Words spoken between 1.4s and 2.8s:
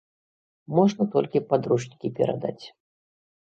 падручнікі перадаць.